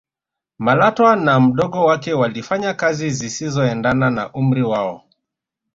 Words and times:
malatwa 0.59 1.15
na 1.15 1.39
mdogo 1.39 1.85
wake 1.85 2.13
walifanya 2.13 2.73
kazi 2.73 3.09
zisizoendana 3.09 4.09
na 4.11 4.33
umri 4.33 4.63
wao 4.63 5.03